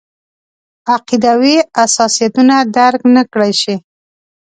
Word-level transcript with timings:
عقیدوي 0.93 1.55
حساسیتونه 1.77 2.55
درک 2.77 3.01
نکړای 3.15 3.51
شي. 3.61 3.75